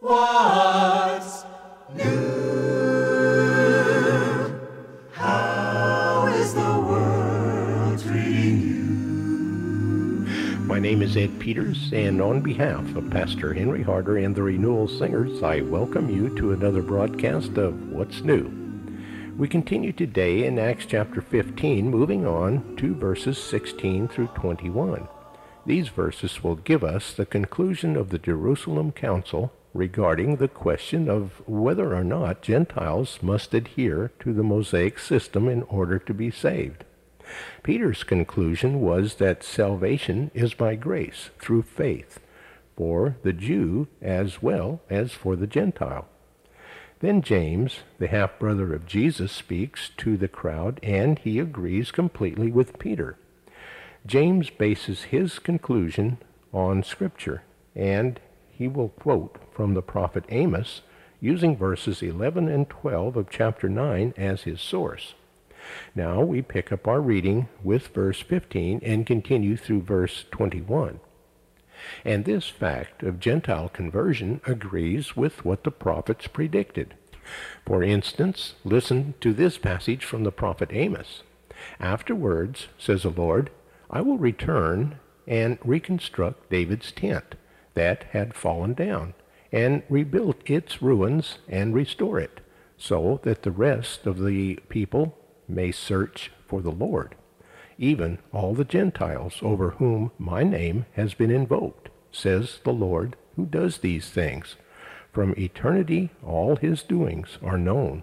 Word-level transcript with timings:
What's 0.00 1.44
new? 1.92 2.04
How 5.10 6.28
is 6.36 6.54
the 6.54 6.60
world 6.60 7.98
treating 8.00 8.60
you? 8.60 8.76
My 10.66 10.78
name 10.78 11.02
is 11.02 11.16
Ed 11.16 11.40
Peters, 11.40 11.92
and 11.92 12.22
on 12.22 12.42
behalf 12.42 12.94
of 12.94 13.10
Pastor 13.10 13.52
Henry 13.52 13.82
Harder 13.82 14.18
and 14.18 14.36
the 14.36 14.44
Renewal 14.44 14.86
Singers, 14.86 15.42
I 15.42 15.62
welcome 15.62 16.08
you 16.08 16.32
to 16.36 16.52
another 16.52 16.80
broadcast 16.80 17.58
of 17.58 17.90
What's 17.90 18.20
New. 18.20 18.52
We 19.36 19.48
continue 19.48 19.90
today 19.92 20.44
in 20.44 20.60
Acts 20.60 20.86
chapter 20.86 21.20
15, 21.20 21.90
moving 21.90 22.24
on 22.24 22.76
to 22.76 22.94
verses 22.94 23.36
16 23.36 24.06
through 24.06 24.28
21. 24.28 25.08
These 25.66 25.88
verses 25.88 26.44
will 26.44 26.54
give 26.54 26.84
us 26.84 27.12
the 27.12 27.26
conclusion 27.26 27.96
of 27.96 28.10
the 28.10 28.20
Jerusalem 28.20 28.92
Council 28.92 29.52
regarding 29.74 30.36
the 30.36 30.48
question 30.48 31.08
of 31.08 31.42
whether 31.46 31.94
or 31.94 32.04
not 32.04 32.42
Gentiles 32.42 33.18
must 33.22 33.54
adhere 33.54 34.10
to 34.20 34.32
the 34.32 34.42
Mosaic 34.42 34.98
system 34.98 35.48
in 35.48 35.62
order 35.64 35.98
to 35.98 36.14
be 36.14 36.30
saved. 36.30 36.84
Peter's 37.62 38.04
conclusion 38.04 38.80
was 38.80 39.16
that 39.16 39.44
salvation 39.44 40.30
is 40.34 40.54
by 40.54 40.74
grace 40.74 41.30
through 41.38 41.62
faith 41.62 42.18
for 42.76 43.16
the 43.22 43.32
Jew 43.32 43.88
as 44.00 44.40
well 44.40 44.80
as 44.88 45.12
for 45.12 45.36
the 45.36 45.46
Gentile. 45.46 46.06
Then 47.00 47.22
James, 47.22 47.80
the 47.98 48.08
half 48.08 48.38
brother 48.38 48.72
of 48.74 48.86
Jesus, 48.86 49.30
speaks 49.30 49.90
to 49.98 50.16
the 50.16 50.28
crowd 50.28 50.80
and 50.82 51.18
he 51.18 51.38
agrees 51.38 51.90
completely 51.90 52.50
with 52.50 52.78
Peter. 52.78 53.16
James 54.06 54.48
bases 54.50 55.04
his 55.04 55.38
conclusion 55.38 56.18
on 56.52 56.82
Scripture, 56.82 57.42
and 57.74 58.20
he 58.58 58.66
will 58.66 58.88
quote 58.88 59.38
from 59.52 59.74
the 59.74 59.82
prophet 59.82 60.24
Amos 60.30 60.82
using 61.20 61.56
verses 61.56 62.02
11 62.02 62.48
and 62.48 62.68
12 62.68 63.16
of 63.16 63.30
chapter 63.30 63.68
9 63.68 64.14
as 64.16 64.42
his 64.42 64.60
source. 64.60 65.14
Now 65.94 66.22
we 66.22 66.42
pick 66.42 66.72
up 66.72 66.88
our 66.88 67.00
reading 67.00 67.48
with 67.62 67.88
verse 67.88 68.20
15 68.20 68.80
and 68.82 69.06
continue 69.06 69.56
through 69.56 69.82
verse 69.82 70.24
21. 70.32 70.98
And 72.04 72.24
this 72.24 72.48
fact 72.48 73.04
of 73.04 73.20
Gentile 73.20 73.68
conversion 73.68 74.40
agrees 74.44 75.16
with 75.16 75.44
what 75.44 75.62
the 75.62 75.70
prophets 75.70 76.26
predicted. 76.26 76.94
For 77.64 77.84
instance, 77.84 78.54
listen 78.64 79.14
to 79.20 79.32
this 79.32 79.56
passage 79.56 80.04
from 80.04 80.24
the 80.24 80.32
prophet 80.32 80.70
Amos. 80.72 81.22
Afterwards, 81.78 82.66
says 82.76 83.04
the 83.04 83.10
Lord, 83.10 83.50
I 83.88 84.00
will 84.00 84.18
return 84.18 84.98
and 85.28 85.58
reconstruct 85.64 86.50
David's 86.50 86.90
tent 86.90 87.36
that 87.78 88.02
had 88.10 88.34
fallen 88.34 88.74
down, 88.74 89.14
and 89.52 89.84
rebuild 89.88 90.34
its 90.46 90.82
ruins 90.82 91.38
and 91.48 91.72
restore 91.72 92.18
it, 92.18 92.40
so 92.76 93.20
that 93.22 93.42
the 93.44 93.52
rest 93.52 94.04
of 94.04 94.24
the 94.24 94.56
people 94.68 95.16
may 95.46 95.70
search 95.70 96.32
for 96.44 96.60
the 96.60 96.72
Lord, 96.72 97.14
even 97.78 98.18
all 98.32 98.52
the 98.52 98.64
Gentiles 98.64 99.38
over 99.42 99.70
whom 99.70 100.10
my 100.18 100.42
name 100.42 100.86
has 100.94 101.14
been 101.14 101.30
invoked, 101.30 101.88
says 102.10 102.58
the 102.64 102.72
Lord 102.72 103.14
who 103.36 103.46
does 103.46 103.78
these 103.78 104.10
things. 104.10 104.56
From 105.12 105.32
eternity 105.38 106.10
all 106.26 106.56
his 106.56 106.82
doings 106.82 107.38
are 107.44 107.58
known. 107.58 108.02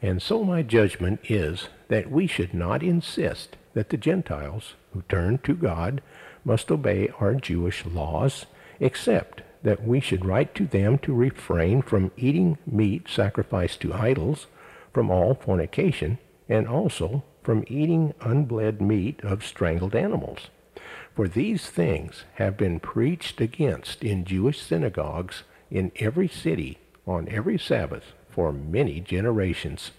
And 0.00 0.22
so 0.22 0.44
my 0.44 0.62
judgment 0.62 1.18
is 1.28 1.68
that 1.88 2.12
we 2.12 2.28
should 2.28 2.54
not 2.54 2.84
insist 2.84 3.56
that 3.74 3.88
the 3.88 3.96
Gentiles 3.96 4.74
who 4.92 5.02
turn 5.08 5.38
to 5.38 5.54
God 5.54 6.00
must 6.44 6.70
obey 6.70 7.08
our 7.18 7.34
Jewish 7.34 7.84
laws, 7.84 8.46
except 8.80 9.42
that 9.62 9.86
we 9.86 10.00
should 10.00 10.24
write 10.24 10.54
to 10.54 10.66
them 10.66 10.98
to 10.98 11.14
refrain 11.14 11.82
from 11.82 12.10
eating 12.16 12.58
meat 12.66 13.06
sacrificed 13.08 13.80
to 13.80 13.92
idols, 13.92 14.46
from 14.92 15.10
all 15.10 15.34
fornication, 15.34 16.18
and 16.48 16.66
also 16.66 17.22
from 17.42 17.64
eating 17.68 18.14
unbled 18.22 18.80
meat 18.80 19.20
of 19.22 19.44
strangled 19.44 19.94
animals. 19.94 20.48
For 21.14 21.28
these 21.28 21.68
things 21.68 22.24
have 22.34 22.56
been 22.56 22.80
preached 22.80 23.40
against 23.40 24.02
in 24.02 24.24
Jewish 24.24 24.60
synagogues 24.60 25.42
in 25.70 25.92
every 25.96 26.28
city 26.28 26.78
on 27.06 27.28
every 27.28 27.58
Sabbath 27.58 28.14
for 28.30 28.52
many 28.52 29.00
generations. 29.00 29.90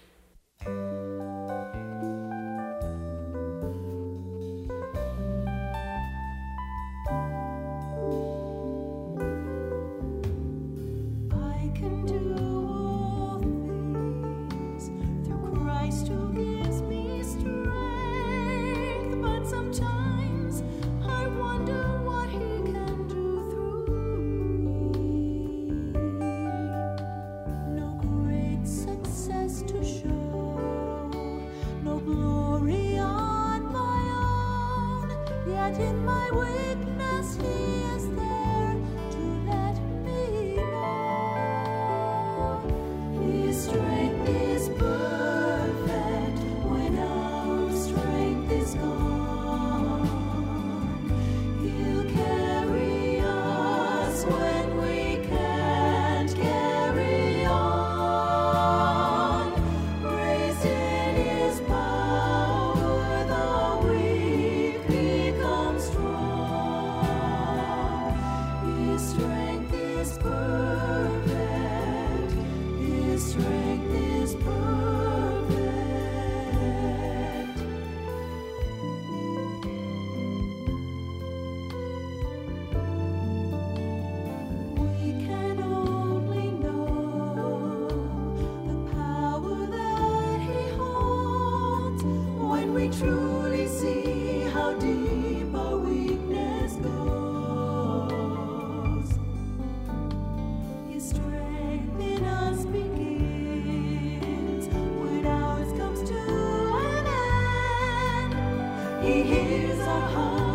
Hears 109.22 109.80
our 109.80 110.00
humble 110.10 110.51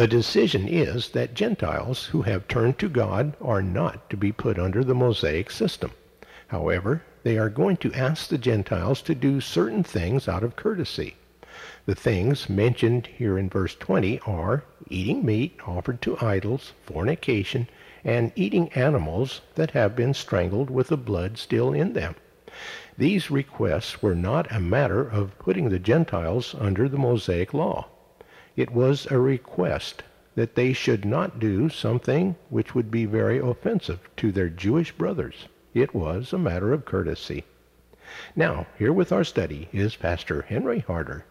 The 0.00 0.08
decision 0.08 0.66
is 0.66 1.10
that 1.10 1.34
Gentiles 1.34 2.06
who 2.06 2.22
have 2.22 2.48
turned 2.48 2.78
to 2.78 2.88
God 2.88 3.36
are 3.38 3.60
not 3.60 4.08
to 4.08 4.16
be 4.16 4.32
put 4.32 4.58
under 4.58 4.82
the 4.82 4.94
Mosaic 4.94 5.50
system. 5.50 5.90
However, 6.48 7.02
they 7.22 7.36
are 7.36 7.50
going 7.50 7.76
to 7.76 7.92
ask 7.92 8.28
the 8.28 8.38
Gentiles 8.38 9.02
to 9.02 9.14
do 9.14 9.42
certain 9.42 9.82
things 9.82 10.26
out 10.26 10.42
of 10.42 10.56
courtesy. 10.56 11.16
The 11.84 11.94
things 11.94 12.48
mentioned 12.48 13.08
here 13.08 13.36
in 13.36 13.50
verse 13.50 13.74
20 13.74 14.20
are 14.20 14.64
eating 14.88 15.22
meat 15.22 15.58
offered 15.66 16.00
to 16.00 16.16
idols, 16.18 16.72
fornication, 16.86 17.68
and 18.02 18.32
eating 18.34 18.72
animals 18.72 19.42
that 19.56 19.72
have 19.72 19.94
been 19.94 20.14
strangled 20.14 20.70
with 20.70 20.88
the 20.88 20.96
blood 20.96 21.36
still 21.36 21.74
in 21.74 21.92
them. 21.92 22.14
These 22.96 23.30
requests 23.30 24.00
were 24.00 24.14
not 24.14 24.50
a 24.50 24.60
matter 24.60 25.06
of 25.06 25.38
putting 25.38 25.68
the 25.68 25.78
Gentiles 25.78 26.54
under 26.58 26.88
the 26.88 26.96
Mosaic 26.96 27.52
law. 27.52 27.88
It 28.60 28.72
was 28.74 29.06
a 29.10 29.18
request 29.18 30.02
that 30.34 30.54
they 30.54 30.74
should 30.74 31.06
not 31.06 31.38
do 31.38 31.70
something 31.70 32.36
which 32.50 32.74
would 32.74 32.90
be 32.90 33.06
very 33.06 33.38
offensive 33.38 34.00
to 34.18 34.30
their 34.30 34.50
Jewish 34.50 34.92
brothers. 34.92 35.46
It 35.72 35.94
was 35.94 36.34
a 36.34 36.38
matter 36.38 36.74
of 36.74 36.84
courtesy. 36.84 37.44
Now, 38.36 38.66
here 38.78 38.92
with 38.92 39.12
our 39.12 39.24
study 39.24 39.70
is 39.72 39.96
Pastor 39.96 40.42
Henry 40.42 40.80
Harder. 40.80 41.24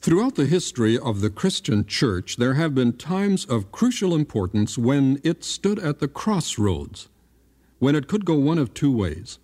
Throughout 0.00 0.36
the 0.36 0.46
history 0.46 0.96
of 0.96 1.20
the 1.20 1.30
Christian 1.30 1.84
church, 1.84 2.36
there 2.36 2.54
have 2.54 2.76
been 2.76 2.92
times 2.92 3.44
of 3.44 3.72
crucial 3.72 4.14
importance 4.14 4.78
when 4.78 5.20
it 5.24 5.42
stood 5.42 5.80
at 5.80 5.98
the 5.98 6.06
crossroads, 6.06 7.08
when 7.80 7.96
it 7.96 8.06
could 8.06 8.24
go 8.24 8.36
one 8.36 8.58
of 8.58 8.72
two 8.72 8.92
ways. 8.92 9.40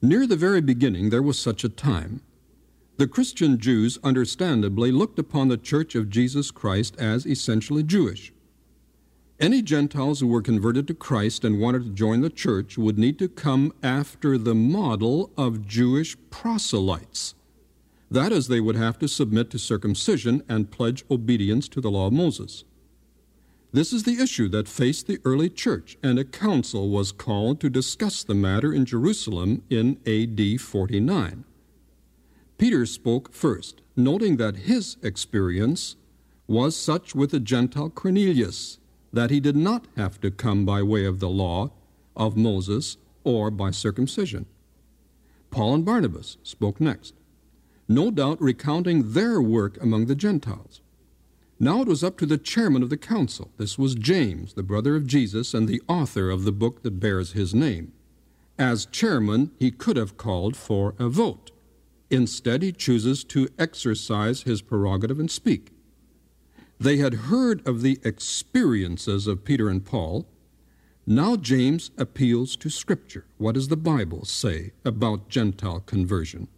Near 0.00 0.26
the 0.26 0.34
very 0.34 0.62
beginning, 0.62 1.10
there 1.10 1.20
was 1.20 1.38
such 1.38 1.62
a 1.62 1.68
time. 1.68 2.22
The 2.98 3.06
Christian 3.06 3.58
Jews 3.58 3.96
understandably 4.02 4.90
looked 4.90 5.20
upon 5.20 5.46
the 5.46 5.56
Church 5.56 5.94
of 5.94 6.10
Jesus 6.10 6.50
Christ 6.50 6.96
as 6.98 7.24
essentially 7.26 7.84
Jewish. 7.84 8.32
Any 9.38 9.62
Gentiles 9.62 10.18
who 10.18 10.26
were 10.26 10.42
converted 10.42 10.88
to 10.88 10.94
Christ 10.94 11.44
and 11.44 11.60
wanted 11.60 11.84
to 11.84 11.90
join 11.90 12.22
the 12.22 12.28
church 12.28 12.76
would 12.76 12.98
need 12.98 13.16
to 13.20 13.28
come 13.28 13.72
after 13.84 14.36
the 14.36 14.56
model 14.56 15.30
of 15.36 15.64
Jewish 15.64 16.16
proselytes. 16.30 17.36
That 18.10 18.32
is, 18.32 18.48
they 18.48 18.58
would 18.58 18.74
have 18.74 18.98
to 18.98 19.06
submit 19.06 19.50
to 19.50 19.60
circumcision 19.60 20.42
and 20.48 20.72
pledge 20.72 21.04
obedience 21.08 21.68
to 21.68 21.80
the 21.80 21.92
law 21.92 22.08
of 22.08 22.12
Moses. 22.12 22.64
This 23.70 23.92
is 23.92 24.02
the 24.02 24.20
issue 24.20 24.48
that 24.48 24.66
faced 24.66 25.06
the 25.06 25.20
early 25.24 25.50
church, 25.50 25.96
and 26.02 26.18
a 26.18 26.24
council 26.24 26.88
was 26.88 27.12
called 27.12 27.60
to 27.60 27.70
discuss 27.70 28.24
the 28.24 28.34
matter 28.34 28.72
in 28.72 28.84
Jerusalem 28.84 29.62
in 29.70 30.00
AD 30.04 30.60
49. 30.60 31.44
Peter 32.58 32.84
spoke 32.84 33.32
first, 33.32 33.82
noting 33.96 34.36
that 34.36 34.56
his 34.56 34.96
experience 35.02 35.94
was 36.48 36.76
such 36.76 37.14
with 37.14 37.30
the 37.30 37.40
Gentile 37.40 37.88
Cornelius 37.88 38.78
that 39.12 39.30
he 39.30 39.38
did 39.38 39.56
not 39.56 39.86
have 39.96 40.20
to 40.20 40.30
come 40.30 40.66
by 40.66 40.82
way 40.82 41.04
of 41.04 41.20
the 41.20 41.28
law 41.28 41.70
of 42.16 42.36
Moses 42.36 42.96
or 43.22 43.50
by 43.50 43.70
circumcision. 43.70 44.44
Paul 45.50 45.74
and 45.74 45.84
Barnabas 45.84 46.36
spoke 46.42 46.80
next, 46.80 47.14
no 47.86 48.10
doubt 48.10 48.40
recounting 48.40 49.12
their 49.12 49.40
work 49.40 49.80
among 49.82 50.06
the 50.06 50.14
Gentiles. 50.14 50.80
Now 51.60 51.80
it 51.82 51.88
was 51.88 52.04
up 52.04 52.18
to 52.18 52.26
the 52.26 52.38
chairman 52.38 52.82
of 52.82 52.90
the 52.90 52.96
council. 52.96 53.50
This 53.56 53.78
was 53.78 53.94
James, 53.94 54.54
the 54.54 54.62
brother 54.62 54.94
of 54.94 55.06
Jesus 55.06 55.54
and 55.54 55.68
the 55.68 55.82
author 55.88 56.28
of 56.28 56.44
the 56.44 56.52
book 56.52 56.82
that 56.82 57.00
bears 57.00 57.32
his 57.32 57.54
name. 57.54 57.92
As 58.58 58.86
chairman, 58.86 59.52
he 59.58 59.70
could 59.70 59.96
have 59.96 60.16
called 60.16 60.56
for 60.56 60.94
a 60.98 61.08
vote. 61.08 61.50
Instead, 62.10 62.62
he 62.62 62.72
chooses 62.72 63.22
to 63.24 63.48
exercise 63.58 64.42
his 64.42 64.62
prerogative 64.62 65.20
and 65.20 65.30
speak. 65.30 65.72
They 66.80 66.98
had 66.98 67.14
heard 67.14 67.66
of 67.66 67.82
the 67.82 67.98
experiences 68.04 69.26
of 69.26 69.44
Peter 69.44 69.68
and 69.68 69.84
Paul. 69.84 70.26
Now 71.06 71.36
James 71.36 71.90
appeals 71.98 72.54
to 72.56 72.70
Scripture. 72.70 73.26
What 73.36 73.54
does 73.54 73.68
the 73.68 73.76
Bible 73.76 74.24
say 74.24 74.72
about 74.84 75.28
Gentile 75.28 75.80
conversion? 75.80 76.48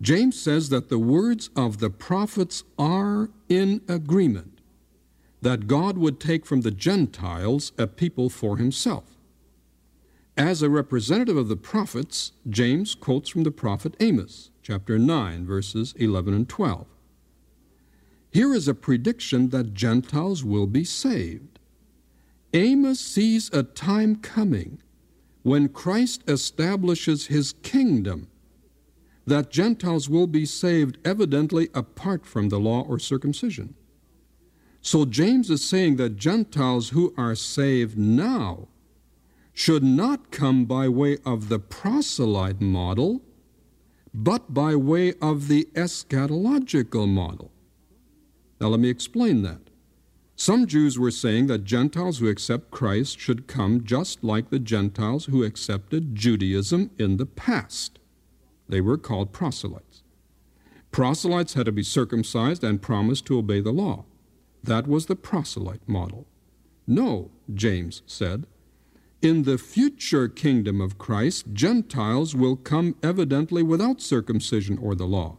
James 0.00 0.40
says 0.40 0.68
that 0.70 0.88
the 0.88 0.98
words 0.98 1.48
of 1.54 1.78
the 1.78 1.90
prophets 1.90 2.64
are 2.76 3.30
in 3.48 3.82
agreement, 3.88 4.60
that 5.40 5.68
God 5.68 5.96
would 5.96 6.18
take 6.18 6.44
from 6.44 6.62
the 6.62 6.72
Gentiles 6.72 7.70
a 7.78 7.86
people 7.86 8.28
for 8.28 8.56
himself. 8.56 9.11
As 10.36 10.62
a 10.62 10.70
representative 10.70 11.36
of 11.36 11.48
the 11.48 11.56
prophets, 11.56 12.32
James 12.48 12.94
quotes 12.94 13.28
from 13.28 13.42
the 13.42 13.50
prophet 13.50 13.94
Amos, 14.00 14.50
chapter 14.62 14.98
9, 14.98 15.44
verses 15.44 15.92
11 15.98 16.32
and 16.32 16.48
12. 16.48 16.86
Here 18.30 18.54
is 18.54 18.66
a 18.66 18.72
prediction 18.72 19.50
that 19.50 19.74
Gentiles 19.74 20.42
will 20.42 20.66
be 20.66 20.84
saved. 20.84 21.58
Amos 22.54 22.98
sees 22.98 23.50
a 23.52 23.62
time 23.62 24.16
coming 24.16 24.80
when 25.42 25.68
Christ 25.68 26.22
establishes 26.26 27.26
his 27.26 27.52
kingdom 27.62 28.28
that 29.26 29.50
Gentiles 29.50 30.08
will 30.08 30.26
be 30.26 30.46
saved 30.46 30.96
evidently 31.04 31.68
apart 31.74 32.24
from 32.24 32.48
the 32.48 32.58
law 32.58 32.80
or 32.82 32.98
circumcision. 32.98 33.74
So 34.80 35.04
James 35.04 35.50
is 35.50 35.62
saying 35.62 35.96
that 35.96 36.16
Gentiles 36.16 36.88
who 36.88 37.12
are 37.18 37.34
saved 37.34 37.98
now 37.98 38.68
should 39.52 39.82
not 39.82 40.30
come 40.30 40.64
by 40.64 40.88
way 40.88 41.18
of 41.24 41.48
the 41.48 41.58
proselyte 41.58 42.60
model, 42.60 43.22
but 44.14 44.52
by 44.52 44.74
way 44.74 45.12
of 45.20 45.48
the 45.48 45.68
eschatological 45.74 47.08
model. 47.08 47.50
Now, 48.60 48.68
let 48.68 48.80
me 48.80 48.88
explain 48.88 49.42
that. 49.42 49.60
Some 50.36 50.66
Jews 50.66 50.98
were 50.98 51.10
saying 51.10 51.46
that 51.46 51.64
Gentiles 51.64 52.18
who 52.18 52.28
accept 52.28 52.70
Christ 52.70 53.18
should 53.18 53.46
come 53.46 53.84
just 53.84 54.24
like 54.24 54.50
the 54.50 54.58
Gentiles 54.58 55.26
who 55.26 55.44
accepted 55.44 56.14
Judaism 56.14 56.90
in 56.98 57.16
the 57.16 57.26
past. 57.26 57.98
They 58.68 58.80
were 58.80 58.98
called 58.98 59.32
proselytes. 59.32 60.02
Proselytes 60.90 61.54
had 61.54 61.66
to 61.66 61.72
be 61.72 61.82
circumcised 61.82 62.64
and 62.64 62.82
promised 62.82 63.26
to 63.26 63.38
obey 63.38 63.60
the 63.60 63.72
law. 63.72 64.04
That 64.62 64.86
was 64.86 65.06
the 65.06 65.16
proselyte 65.16 65.86
model. 65.88 66.26
No, 66.86 67.30
James 67.52 68.02
said, 68.06 68.46
in 69.22 69.44
the 69.44 69.56
future 69.56 70.26
kingdom 70.28 70.80
of 70.80 70.98
Christ, 70.98 71.46
Gentiles 71.52 72.34
will 72.34 72.56
come 72.56 72.96
evidently 73.02 73.62
without 73.62 74.02
circumcision 74.02 74.76
or 74.78 74.96
the 74.96 75.06
law. 75.06 75.38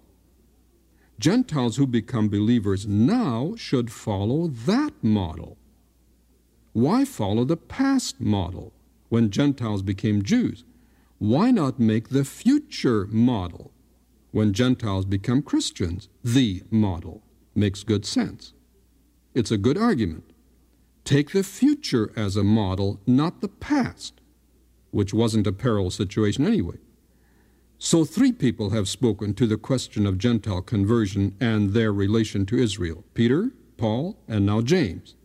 Gentiles 1.20 1.75
who 1.75 1.86
become 1.86 2.30
believers 2.30 2.88
now 2.88 3.54
should 3.58 3.92
follow 3.92 4.48
that 4.48 4.94
model. 5.04 5.58
Why 6.72 7.06
follow 7.06 7.44
the 7.44 7.58
past 7.58 8.20
model 8.20 8.74
when 9.10 9.30
Gentiles 9.30 9.84
became 9.84 10.24
Jews? 10.24 10.63
Why 11.20 11.52
not 11.52 11.80
make 11.80 12.10
the 12.10 12.25
future 12.25 13.08
model 13.12 13.72
when 14.32 14.54
Gentiles 14.54 15.06
become 15.06 15.44
Christians 15.44 16.10
the 16.24 16.63
model? 16.72 17.22
Makes 17.54 17.84
good 17.84 18.06
sense. 18.06 18.54
It's 19.36 19.52
a 19.52 19.58
good 19.58 19.78
argument. 19.78 20.33
Take 21.04 21.32
the 21.32 21.44
future 21.44 22.12
as 22.16 22.36
a 22.36 22.44
model, 22.44 23.02
not 23.06 23.42
the 23.42 23.50
past, 23.50 24.22
which 24.92 25.14
wasn't 25.14 25.48
a 25.48 25.52
perilous 25.52 25.96
situation 25.96 26.46
anyway. 26.46 26.78
So, 27.78 28.06
three 28.06 28.32
people 28.32 28.70
have 28.70 28.88
spoken 28.88 29.34
to 29.34 29.46
the 29.46 29.58
question 29.58 30.06
of 30.06 30.18
Gentile 30.18 30.62
conversion 30.62 31.36
and 31.42 31.72
their 31.72 31.92
relation 31.92 32.46
to 32.46 32.58
Israel 32.58 33.04
Peter, 33.14 33.52
Paul, 33.76 34.18
and 34.28 34.46
now 34.46 34.62
James. 34.62 35.16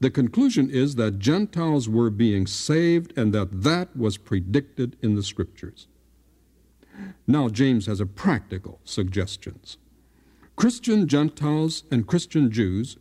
The 0.00 0.10
conclusion 0.10 0.70
is 0.70 0.94
that 0.94 1.18
Gentiles 1.18 1.88
were 1.88 2.10
being 2.10 2.46
saved 2.46 3.12
and 3.16 3.34
that 3.34 3.62
that 3.62 3.94
was 3.96 4.16
predicted 4.16 4.96
in 5.02 5.14
the 5.14 5.22
Scriptures. 5.22 5.86
Now, 7.26 7.48
James 7.48 7.86
has 7.86 8.00
a 8.00 8.06
practical 8.06 8.80
suggestions. 8.84 9.76
Christian 10.56 11.08
Gentiles 11.08 11.84
and 11.90 12.06
Christian 12.06 12.50
Jews 12.50 12.96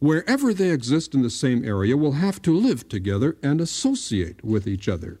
wherever 0.00 0.54
they 0.54 0.70
exist 0.70 1.14
in 1.14 1.22
the 1.22 1.30
same 1.30 1.64
area, 1.64 1.96
will 1.96 2.12
have 2.12 2.40
to 2.42 2.56
live 2.56 2.88
together 2.88 3.36
and 3.42 3.60
associate 3.60 4.44
with 4.44 4.66
each 4.66 4.88
other. 4.88 5.20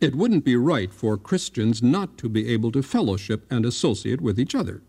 It 0.00 0.16
wouldn't 0.16 0.44
be 0.44 0.56
right 0.56 0.92
for 0.92 1.16
Christians 1.16 1.82
not 1.82 2.18
to 2.18 2.28
be 2.28 2.48
able 2.48 2.72
to 2.72 2.82
fellowship 2.82 3.46
and 3.50 3.64
associate 3.64 4.20
with 4.20 4.38
each 4.40 4.54
other. 4.54 4.82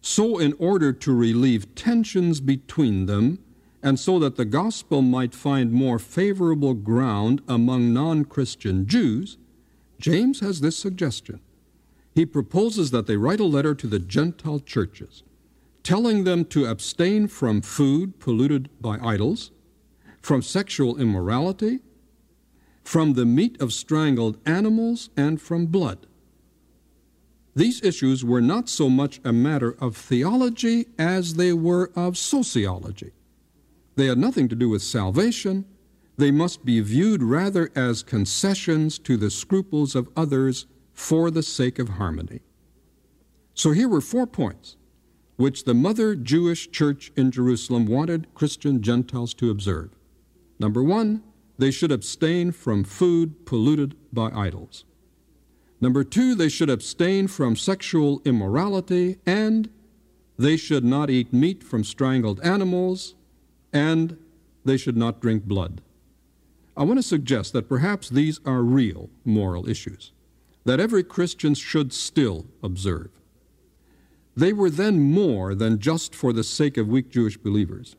So, 0.00 0.38
in 0.38 0.54
order 0.58 0.92
to 0.92 1.12
relieve 1.12 1.74
tensions 1.74 2.40
between 2.40 3.06
them, 3.06 3.40
and 3.82 3.98
so 4.00 4.18
that 4.18 4.36
the 4.36 4.44
gospel 4.44 5.02
might 5.02 5.34
find 5.34 5.72
more 5.72 5.98
favorable 5.98 6.74
ground 6.74 7.42
among 7.46 7.92
non 7.92 8.24
Christian 8.24 8.86
Jews, 8.86 9.36
James 9.98 10.40
has 10.40 10.60
this 10.60 10.76
suggestion. 10.76 11.40
He 12.14 12.24
proposes 12.24 12.90
that 12.92 13.06
they 13.06 13.16
write 13.16 13.40
a 13.40 13.44
letter 13.44 13.74
to 13.74 13.86
the 13.86 13.98
Gentile 13.98 14.60
churches 14.60 15.22
telling 15.86 16.24
them 16.24 16.44
to 16.44 16.66
abstain 16.66 17.28
from 17.28 17.62
food 17.62 18.18
polluted 18.18 18.68
by 18.80 18.98
idols, 18.98 19.52
from 20.20 20.42
sexual 20.42 20.98
immorality, 20.98 21.78
from 22.82 23.12
the 23.12 23.24
meat 23.24 23.56
of 23.62 23.72
strangled 23.72 24.36
animals, 24.44 25.10
and 25.16 25.40
from 25.40 25.66
blood. 25.66 26.08
these 27.54 27.80
issues 27.84 28.24
were 28.24 28.40
not 28.40 28.68
so 28.68 28.90
much 28.90 29.20
a 29.24 29.32
matter 29.32 29.76
of 29.80 29.96
theology 29.96 30.86
as 30.98 31.34
they 31.34 31.52
were 31.52 31.92
of 31.94 32.18
sociology. 32.18 33.12
They 33.94 34.06
had 34.06 34.18
nothing 34.18 34.48
to 34.48 34.56
do 34.56 34.68
with 34.68 34.82
salvation. 34.82 35.64
They 36.16 36.32
must 36.32 36.64
be 36.64 36.80
viewed 36.80 37.22
rather 37.22 37.70
as 37.76 38.02
concessions 38.02 38.98
to 38.98 39.16
the 39.16 39.30
scruples 39.30 39.94
of 39.94 40.08
others 40.16 40.66
for 40.92 41.30
the 41.30 41.44
sake 41.44 41.78
of 41.78 41.90
harmony. 41.90 42.40
So 43.54 43.70
here 43.70 43.88
were 43.88 44.00
four 44.00 44.26
points 44.26 44.76
which 45.36 45.64
the 45.64 45.74
mother 45.74 46.14
Jewish 46.14 46.70
church 46.70 47.12
in 47.16 47.30
Jerusalem 47.30 47.86
wanted 47.86 48.32
Christian 48.34 48.82
Gentiles 48.82 49.34
to 49.34 49.50
observe. 49.50 49.90
Number 50.58 50.82
one, 50.82 51.22
they 51.58 51.70
should 51.70 51.92
abstain 51.92 52.52
from 52.52 52.84
food 52.84 53.46
polluted 53.46 53.96
by 54.12 54.30
idols. 54.30 54.84
Number 55.80 56.04
two, 56.04 56.34
they 56.34 56.48
should 56.48 56.70
abstain 56.70 57.26
from 57.28 57.54
sexual 57.56 58.22
immorality, 58.24 59.18
and 59.26 59.68
they 60.38 60.56
should 60.56 60.84
not 60.84 61.10
eat 61.10 61.32
meat 61.32 61.62
from 61.62 61.84
strangled 61.84 62.40
animals, 62.40 63.14
and 63.72 64.16
they 64.64 64.76
should 64.76 64.96
not 64.96 65.20
drink 65.20 65.44
blood. 65.44 65.82
I 66.76 66.84
want 66.84 66.98
to 66.98 67.02
suggest 67.02 67.52
that 67.52 67.68
perhaps 67.68 68.08
these 68.08 68.40
are 68.44 68.62
real 68.62 69.10
moral 69.24 69.68
issues 69.68 70.12
that 70.66 70.80
every 70.80 71.04
Christian 71.04 71.54
should 71.54 71.92
still 71.92 72.46
observe. 72.62 73.10
They 74.36 74.52
were 74.52 74.68
then 74.68 75.00
more 75.00 75.54
than 75.54 75.78
just 75.78 76.14
for 76.14 76.32
the 76.32 76.44
sake 76.44 76.76
of 76.76 76.88
weak 76.88 77.08
Jewish 77.08 77.38
believers. 77.38 77.96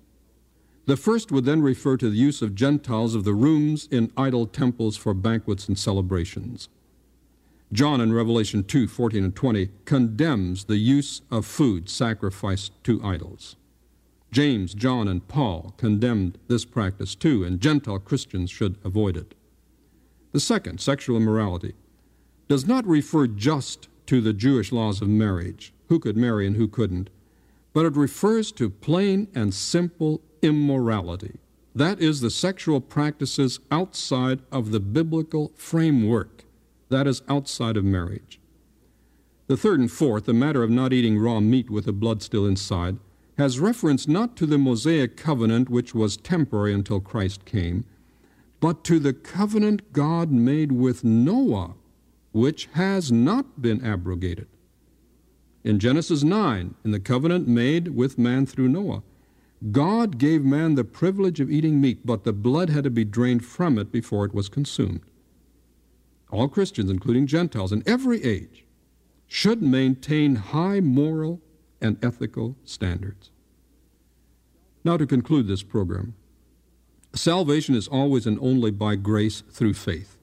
The 0.86 0.96
first 0.96 1.32
would 1.32 1.46
then 1.46 1.62
refer 1.62 1.98
to 1.98 2.10
the 2.10 2.16
use 2.16 2.42
of 2.42 2.56
Gentiles 2.56 3.16
of 3.16 3.24
the 3.24 3.34
rooms 3.34 3.90
in 3.92 4.12
idol 4.16 4.46
temples 4.46 4.96
for 4.96 5.14
banquets 5.14 5.68
and 5.68 5.78
celebrations. 5.78 6.70
John 7.74 8.00
in 8.00 8.14
Revelation 8.14 8.64
2 8.64 8.88
14 8.88 9.24
and 9.26 9.36
20 9.36 9.70
condemns 9.84 10.66
the 10.66 10.78
use 10.78 11.22
of 11.30 11.46
food 11.46 11.90
sacrificed 11.90 12.72
to 12.86 13.04
idols. 13.04 13.58
James, 14.32 14.74
John, 14.74 15.08
and 15.08 15.28
Paul 15.28 15.74
condemned 15.78 16.38
this 16.48 16.66
practice 16.66 17.16
too, 17.16 17.44
and 17.44 17.60
Gentile 17.60 18.00
Christians 18.00 18.52
should 18.52 18.78
avoid 18.86 19.18
it. 19.18 19.36
The 20.32 20.40
second, 20.40 20.80
sexual 20.80 21.18
immorality, 21.18 21.74
does 22.48 22.66
not 22.66 22.86
refer 22.86 23.28
just 23.28 23.90
to 24.08 24.22
the 24.22 24.34
Jewish 24.34 24.72
laws 24.72 25.02
of 25.02 25.08
marriage, 25.08 25.74
who 25.88 26.00
could 26.00 26.18
marry 26.18 26.48
and 26.48 26.56
who 26.56 26.68
couldn't, 26.68 27.10
but 27.74 27.86
it 27.86 27.96
refers 27.96 28.52
to 28.54 28.70
plain 28.70 29.28
and 29.36 29.54
simple 29.54 30.22
immorality. 30.42 31.38
That 31.76 32.02
is, 32.02 32.22
the 32.22 32.32
sexual 32.32 32.82
practices 32.82 33.60
outside 33.70 34.40
of 34.52 34.72
the 34.72 34.80
biblical 34.80 35.52
framework, 35.56 36.44
that 36.90 37.06
is, 37.06 37.22
outside 37.30 37.78
of 37.78 37.84
marriage. 37.84 38.40
The 39.48 39.58
third 39.58 39.80
and 39.80 39.92
fourth, 39.92 40.26
the 40.26 40.34
matter 40.34 40.64
of 40.64 40.72
not 40.72 40.92
eating 40.92 41.20
raw 41.20 41.40
meat 41.40 41.70
with 41.70 41.86
the 41.86 41.94
blood 41.94 42.24
still 42.24 42.46
inside, 42.46 42.98
has 43.38 43.60
reference 43.60 44.08
not 44.08 44.36
to 44.38 44.46
the 44.46 44.58
Mosaic 44.58 45.16
covenant, 45.16 45.70
which 45.70 45.94
was 45.94 46.18
temporary 46.18 46.74
until 46.74 47.00
Christ 47.00 47.46
came, 47.46 47.86
but 48.60 48.84
to 48.86 48.98
the 48.98 49.14
covenant 49.14 49.94
God 49.94 50.32
made 50.32 50.72
with 50.72 51.04
Noah, 51.04 51.76
which 52.38 52.70
has 52.74 53.12
not 53.12 53.62
been 53.62 53.84
abrogated. 53.84 54.48
In 55.64 55.80
Genesis 55.80 56.24
9, 56.24 56.76
in 56.86 56.92
the 56.92 57.00
covenant 57.00 57.48
made 57.48 57.96
with 57.96 58.20
man 58.20 58.46
through 58.46 58.70
Noah, 58.70 59.02
God 59.72 60.20
gave 60.20 60.46
man 60.46 60.76
the 60.76 60.84
privilege 60.84 61.40
of 61.40 61.50
eating 61.50 61.82
meat, 61.82 62.06
but 62.06 62.24
the 62.24 62.34
blood 62.34 62.70
had 62.70 62.84
to 62.84 62.92
be 62.92 63.04
drained 63.04 63.44
from 63.44 63.80
it 63.80 63.92
before 63.92 64.24
it 64.24 64.36
was 64.36 64.50
consumed. 64.50 65.02
All 66.30 66.48
Christians, 66.48 66.92
including 66.92 67.26
Gentiles 67.26 67.72
in 67.72 67.82
every 67.88 68.24
age, 68.24 68.66
should 69.26 69.64
maintain 69.64 70.36
high 70.36 70.80
moral 70.80 71.42
and 71.82 71.98
ethical 72.06 72.56
standards. 72.64 73.32
Now, 74.84 74.96
to 74.96 75.08
conclude 75.08 75.48
this 75.48 75.64
program, 75.64 76.14
salvation 77.16 77.74
is 77.74 77.88
always 77.88 78.28
and 78.28 78.38
only 78.40 78.70
by 78.70 78.96
grace 78.96 79.42
through 79.50 79.74
faith. 79.74 80.17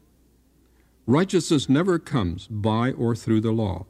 Righteousness 1.06 1.68
never 1.68 1.98
comes 1.98 2.46
by 2.46 2.92
or 2.92 3.14
through 3.14 3.42
the 3.42 3.52
law. 3.52 3.86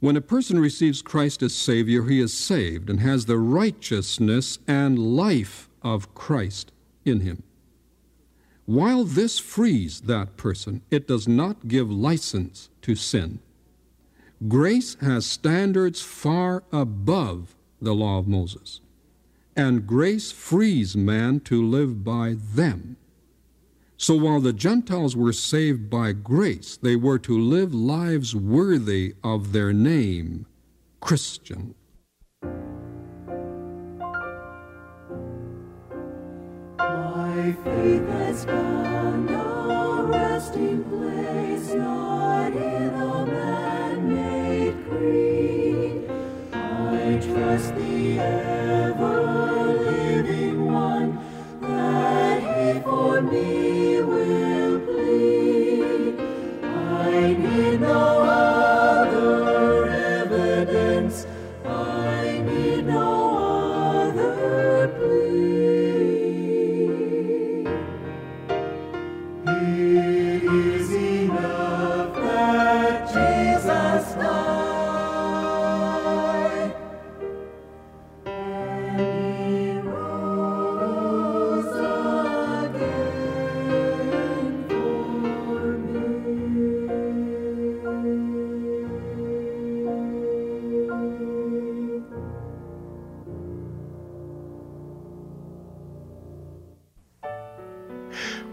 When 0.00 0.16
a 0.16 0.22
person 0.22 0.58
receives 0.58 1.02
Christ 1.02 1.42
as 1.42 1.54
Savior, 1.54 2.04
he 2.04 2.20
is 2.20 2.32
saved 2.32 2.88
and 2.88 3.00
has 3.00 3.26
the 3.26 3.38
righteousness 3.38 4.58
and 4.66 4.98
life 4.98 5.68
of 5.82 6.14
Christ 6.14 6.72
in 7.04 7.20
him. 7.20 7.42
While 8.66 9.04
this 9.04 9.38
frees 9.38 10.02
that 10.02 10.36
person, 10.36 10.82
it 10.90 11.08
does 11.08 11.26
not 11.26 11.68
give 11.68 11.90
license 11.90 12.70
to 12.82 12.94
sin. 12.94 13.40
Grace 14.48 14.96
has 15.00 15.26
standards 15.26 16.00
far 16.00 16.62
above 16.72 17.54
the 17.80 17.94
law 17.94 18.18
of 18.18 18.28
Moses, 18.28 18.80
and 19.56 19.86
grace 19.86 20.32
frees 20.32 20.96
man 20.96 21.40
to 21.40 21.66
live 21.66 22.04
by 22.04 22.36
them. 22.38 22.96
So 24.02 24.14
while 24.14 24.40
the 24.40 24.54
Gentiles 24.54 25.14
were 25.14 25.30
saved 25.30 25.90
by 25.90 26.12
grace, 26.12 26.78
they 26.80 26.96
were 26.96 27.18
to 27.18 27.38
live 27.38 27.74
lives 27.74 28.34
worthy 28.34 29.14
of 29.22 29.52
their 29.52 29.74
name, 29.74 30.46
Christian. 31.00 31.74
My 36.78 37.54
faith 37.62 38.08
has 38.08 38.46
found 38.46 39.28
a 39.28 39.44
oh, 39.44 40.06
resting 40.06 40.82
place, 40.84 41.39